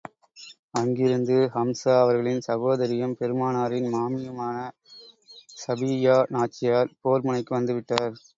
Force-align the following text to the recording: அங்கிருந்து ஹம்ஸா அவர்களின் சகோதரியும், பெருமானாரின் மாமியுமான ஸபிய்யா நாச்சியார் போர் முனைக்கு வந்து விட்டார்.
அங்கிருந்து 0.73 1.35
ஹம்ஸா 1.55 1.95
அவர்களின் 1.99 2.41
சகோதரியும், 2.47 3.13
பெருமானாரின் 3.19 3.87
மாமியுமான 3.93 4.57
ஸபிய்யா 5.57 6.17
நாச்சியார் 6.35 6.95
போர் 7.01 7.25
முனைக்கு 7.27 7.53
வந்து 7.57 7.75
விட்டார். 7.77 8.15